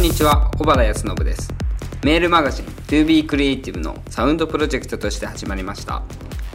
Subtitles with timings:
[0.00, 1.52] んにちは小原康信です。
[2.04, 6.02] メールマガジン 2B クリエイティブのサウンドプロジェクトとして始まりました。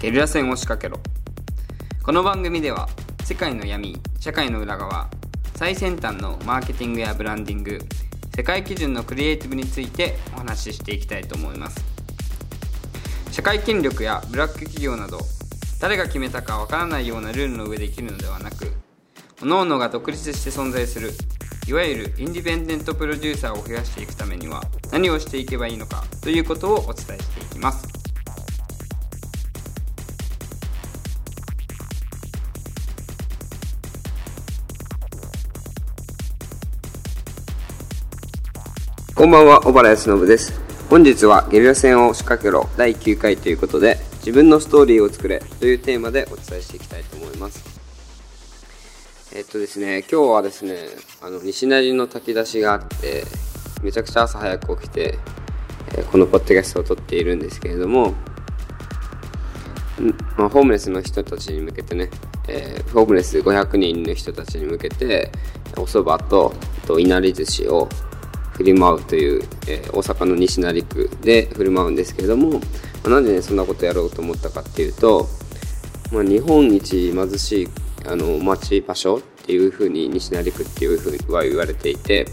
[0.01, 0.99] ゲリラ戦を仕掛けろ。
[2.01, 2.89] この番組では
[3.23, 5.11] 世界の闇社会の裏側
[5.57, 7.77] 最先端のマーケティングやブランディング
[8.35, 11.85] 世界基準のクリエイティブについてお話ししていきたいと思います。
[13.29, 15.19] 社会権力やブラック企業など
[15.79, 18.73] 誰が決めたかわからないようなルールの上で生きるのではなく
[19.39, 21.11] 各々が独立して存在する
[21.67, 24.61] いわゆるインディペンデントプロデューサーを増やしていくためには
[24.91, 27.87] 何をしていけばいいのかということをお伝えしていきます。
[39.15, 40.61] こんばんは小原康信です。
[40.87, 47.74] 本日はゲリラ戦を仕掛けろ第9回ということで自分のストーリーを作れというテーマでお伝えしていきたいと思います。
[49.35, 50.77] えっとですね、今日はですね、
[51.21, 53.25] あの、西成の炊き出しがあって、
[53.83, 55.19] めちゃくちゃ朝早く起きて、
[55.89, 58.13] えー、このポッドキャストを撮っているんですけれども、
[60.37, 62.09] まあ、ホームレスの人たちに向けてね、
[62.47, 65.33] えー、ホームレス500人の人たちに向けて、
[65.75, 66.53] お蕎麦と、
[66.87, 67.89] といなり寿司を
[68.53, 72.59] 振り回うという、えー、大阪の西成区で振る舞うんですけれども、ま
[73.07, 75.27] あ、なんでね、そんなことやろうと思ったかっていうと、
[76.13, 77.67] まあ、日本一貧しい
[78.07, 82.27] あの町場所っていうふうに西成区っていうふうには言われていて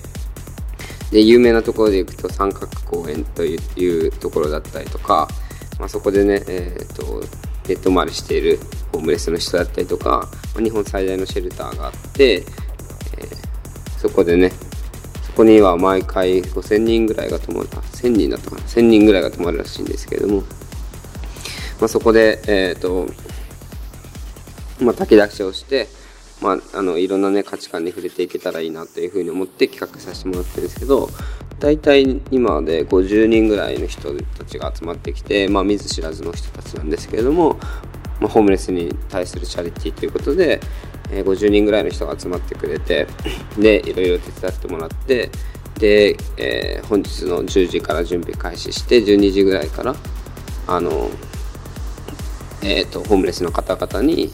[1.10, 5.28] で有名なところで行くと三角公園というところだったりとか、
[5.78, 7.20] まあ、そこでね、えーと、
[7.68, 8.58] ネット回りしている
[8.92, 14.52] ホームレスの人だったりとか、まあ、日本最大のシェルターがあって、えー、そこでね
[15.22, 23.06] そこには毎回5000人ぐらいが泊まる1000人だったかな1000人ぐらいが泊まるらしいんですけれども、まあ、そこで、えーと
[24.82, 25.88] まあ、炊き出しをして、
[26.42, 31.08] まあ、あのいろんな、ね、価値観に触れていけたらいいなというふうに思って企画させてもらってるんですけど
[31.60, 37.60] 大体今で50人ぐらいの人たちが集まってきて、まあ、見ず知らずの人たちなんですけれども、
[38.20, 40.60] まあ、ホームレスに対するチャリティーということで、
[41.12, 43.06] えー、50人ぐらいの人が集まってくれて
[43.56, 45.30] でいろいろ手伝ってもらって
[45.78, 49.94] で、えー、本日の10時から準備開始して12時ぐらいから
[50.66, 51.08] あの、
[52.64, 54.32] えーとホームレスの方々に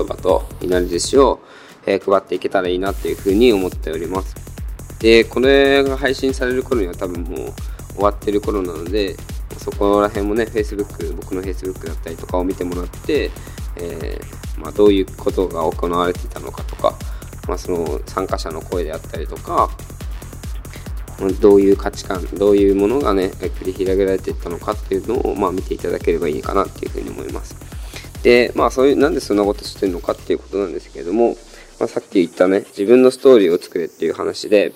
[0.00, 1.40] お蕎麦といなり寿司を、
[1.84, 4.34] えー、配っていけたらいいなっていうふうに思っております。
[5.00, 7.52] で、これが配信される頃には多分もう
[7.94, 9.16] 終わってる頃なので、
[9.58, 13.30] そこら辺もね、Facebook、僕の Facebook だったりとかを見てもらって、
[13.76, 16.94] えー、まあ、どういうことが行われていたのかとか、
[17.46, 19.68] まあ、その参加者の声であったりとか、
[21.40, 27.71] どういう価値観、どういうものがね、繰り広げられていったのかっていうのを、まあ、見ていただければいいかなっていうふうに思います。
[28.22, 31.36] で、まあそういう、なんでそんなことしてるのかっていうことなんですけれども、
[31.78, 34.72] まあ、さっき言ったね、自分のストーリーを作れっていう話で、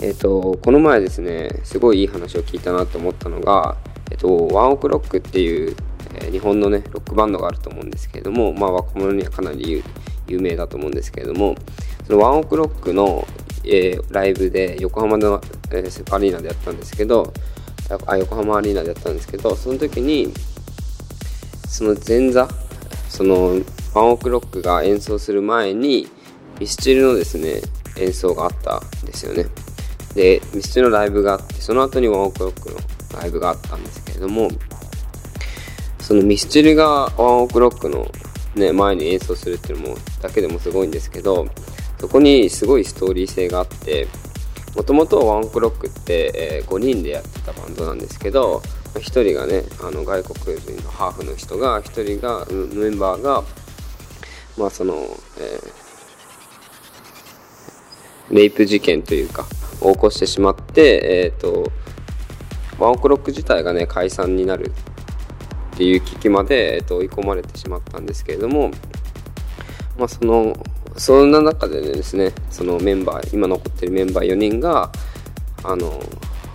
[0.00, 3.76] えっ、ー、と、この前ですね、すごいいい話を聞いたなと思ったのが、
[4.10, 5.76] えっ、ー、と、ワンオクロックっていう、
[6.14, 9.82] えー、日本のね、ロックバンドがあると思うんですけれども、まあ若者にはかなり
[10.28, 11.56] 有名だと思うんですけれども、
[12.06, 13.26] そのワンオクロックの、
[13.64, 17.32] えー、ライブで横浜の、えー、アリーナでやったんですけど、
[18.06, 20.32] あ横浜アリーナでやったんですけど、その時に、
[21.74, 22.48] その前座
[23.08, 23.60] その
[23.94, 26.06] ワンオクロックが演奏する前に
[26.60, 27.62] ミスチルのですね
[27.98, 29.46] 演奏があったんですよね。
[30.14, 32.76] でミスチルのライブがあってその後にワンオクロックの
[33.20, 34.48] ライブがあったんですけれども
[35.98, 38.06] そのミスチルがワンオクロックの、
[38.54, 41.48] ね、前に演奏するっていうのもだけでもすごいんですけど
[41.98, 44.06] そこにすごいストーリー性があって
[44.76, 48.60] もともとワンクロックって、えー、5人でやってたバンドなんですけど
[48.94, 53.44] 1人がねあの外国人のハーフの人が1人がメンバーが
[54.58, 54.94] まあその、
[55.38, 59.46] えー、レイプ事件というか
[59.80, 61.70] 起こしてしまってえっ、ー、と
[62.78, 64.72] ワンオクロック自体がね解散になる
[65.74, 68.70] っていう危機まで、えー、と追い込まれてしまったんですけれども
[69.98, 70.54] まあその
[70.96, 74.90] そんな中でですねそのメンバー今残ってるメンバー4人が
[75.62, 76.00] あの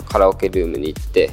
[0.08, 1.32] カラオケルームに行って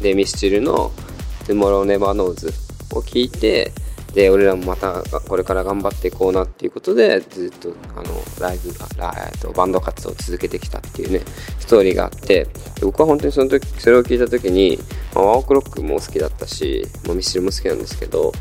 [0.00, 0.90] でミスチルの
[1.46, 2.48] 「Tomorrow Never Knows」
[2.96, 3.72] を聞いて
[4.14, 8.04] で俺らもまたこれから頑張っていこうなっていうことでずっとあの
[8.40, 11.20] ライブがとバンド活動を続けてきたっていうね
[11.58, 12.46] ストーリーがあって
[12.80, 14.78] 僕は本当にその時それを聞いた時に、
[15.14, 18.32] まあ、ワンオクロックも好きだったし、まあ、ミスチルも好きなんですけど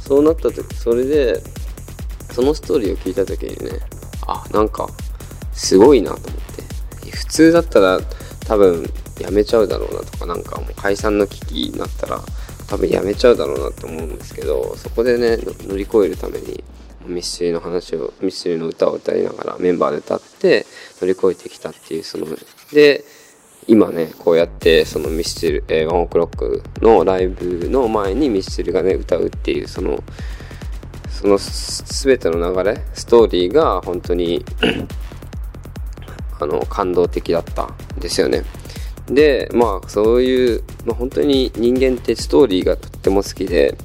[0.00, 1.42] そうなった時それで
[2.36, 3.80] そのストーリーを聞いた時にね
[4.26, 4.86] あなんか
[5.52, 7.10] すごいなと思って。
[7.10, 7.98] 普通だったら
[8.46, 8.84] 多分
[9.20, 12.20] やめちゃうだろうなとかなんかもう解散の危機になったら
[12.68, 16.62] 多分やめちゃうだろうなと思うんですけどそこでね乗り越えるために
[17.06, 20.66] ミスチルの話をミスチルの歌を歌いながらメンバーで歌って
[21.00, 22.26] 乗り越えてきたっていうその
[22.72, 23.04] で、
[23.68, 30.02] 今ね、こうやってそのミスチル、えー、ワンオクロックのライブの前にミスチルがね、歌うっていう、その、
[31.20, 34.44] その全ての流れ、ストーリーが本当に
[36.38, 38.42] あの、感動的だったんですよね。
[39.06, 43.76] で、まあ、そういう、まあ、本当に人間ってストーリーがとっても好きで、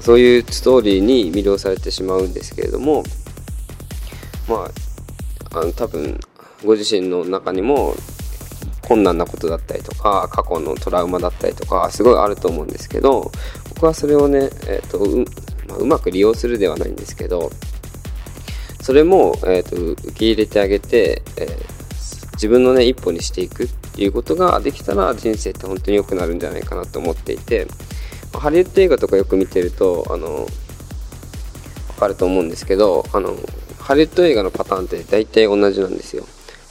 [0.00, 3.02] そういうストーリーに魅了されてしまうんですけれども、
[4.48, 4.70] ま
[5.52, 6.18] あ、あの多分、
[6.64, 7.94] ご自身の中にも
[8.82, 13.30] 困難なことだったりとか、過去のトラウマだったりとか、すごいあると思うんですけど、
[13.74, 14.98] 僕はそれをね、え、ー、と、
[15.68, 17.50] まあ、うまく利用するではないんですけど、
[18.80, 21.78] それも、え、ー、と、受け入れてあげて、えー
[22.38, 27.66] 自分のね、一歩にしていくっていうことができたら人生って本当に良くなるんじゃないかなと思っていて、
[28.32, 30.48] ハリウッド映画とかよく見てると、あの、わ
[31.98, 33.34] かると思うんですけど、あの、
[33.80, 36.24] ハリウッド映画のパターンって大体同じなんですよ。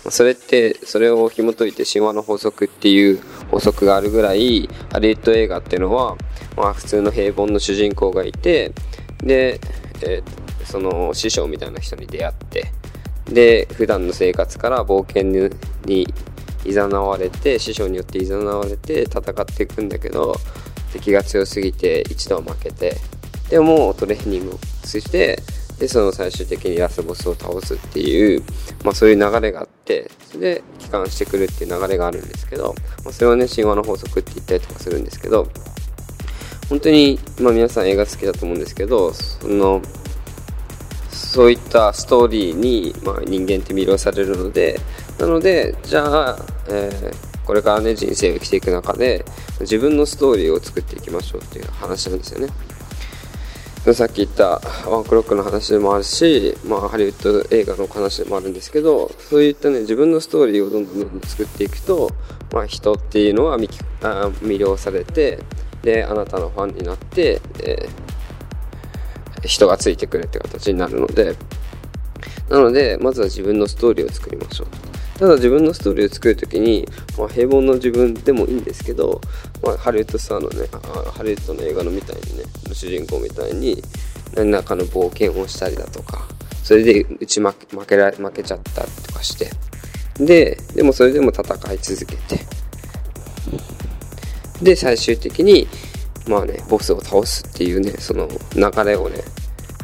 [0.10, 3.20] それって、それを紐解いて神話の法則っていう
[3.52, 6.16] 法則があるぐらい、ハリウッド映画っていうのは、
[6.56, 8.74] まあ普通の平凡の主人公がいて、
[9.24, 9.60] で、
[10.02, 12.72] えー、その師匠みたいな人に出会って、
[13.32, 15.50] で普段の生活から冒険
[15.86, 16.08] に
[16.66, 20.36] いざなわれて師匠によっていざなわれて戦っていくんだけど
[20.94, 22.96] 敵が強すぎて一度は負けて
[23.50, 25.42] でもトレーニングをして
[25.80, 28.44] でその最終的にラスボスを倒すっていう、
[28.84, 35.48] まあ、そういう流れがあってそれで帰還してくるっていう流れがあるんですけど、まあ、それをね神話の法則って言ったりとかするんですけど
[36.70, 39.82] 本当に、まあ、皆さん映画好きだと思うんですけどその
[41.12, 44.80] そういったストーリーに、まあ、人間って魅了されるので
[45.20, 46.38] なのでじゃあ、
[46.70, 49.26] えー、これからね人生を生きていく中で
[49.62, 52.54] 自分のストーリーを作っていきましょうっていう話なんですよね。
[53.94, 62.12] さっき言ったワンクロックの話でもあるし、まあ、ハリウッド映画の話でもあるんですけどそういったね自分のストーリーをどんどんどんどん作っていくと、
[62.52, 65.40] まあ、人っていうのは魅了されて
[65.84, 68.08] であなたのファンになって、えー
[69.44, 71.36] 人がついてくるって形になるので、
[72.50, 74.68] なので、まずは自分のストーリーを作りましょう。
[75.18, 76.88] ただ自分のストーリーを作るときに、
[77.18, 79.20] まあ、平凡の自分でもいいんですけど、
[79.64, 80.68] まあ、ハリウッドスターのね、
[81.12, 83.82] ハリウッドの映画のみたいにね、主人公みたいに、
[84.36, 86.28] 何らかの冒険をしたりだとか、
[86.64, 89.50] それで打ち負け負けら負けちゃったりとかして、
[90.24, 91.44] で、でもそれでも戦
[91.74, 92.40] い続けて、
[94.62, 95.68] で、最終的に、
[96.28, 99.24] まあね、ボスを倒すっていうね、その流れをね、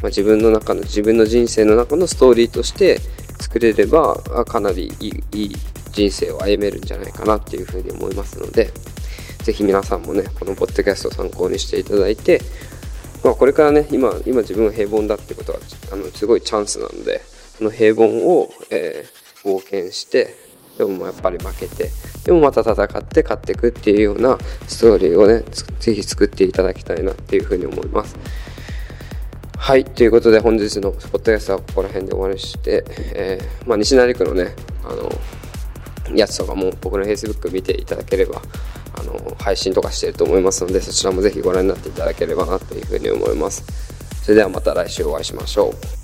[0.02, 3.00] まあ、自分の中の、自分の人生の中のストーリーとして
[3.38, 4.16] 作れれば、
[4.46, 5.56] かなりいいいい
[5.92, 8.70] 人生を歩めるんじゃないかなっていうふうに思いますので、
[9.42, 12.40] ぜひ皆さんもね、このポッドキャストを参考にしていただいて、
[13.22, 15.58] まあ、これからね、今、今自分は平凡だってことは、
[15.92, 17.22] あの、すごいチャンスなので、
[17.58, 20.34] その平凡を、えー、冒険して、
[20.76, 21.90] でもやっぱり負けて、
[22.24, 25.44] でもまた戦って勝っていくっていうようなストーリーをね、
[25.78, 28.16] ぜひ作っていただきたいなっていうふうに思います。
[29.64, 29.84] はい。
[29.86, 32.84] ということで本日のスポットキャストはここら辺で終わりして、
[33.14, 35.10] えー、まあ、西成区のね、あの、
[36.14, 38.42] やつとかも僕の Facebook 見ていただければ、
[38.94, 43.64] あの、配信とかしてると思いますので、そちらもぜひご覧になっていただければなというふうに思います。
[44.22, 46.03] それではまた来週お会いしましょう。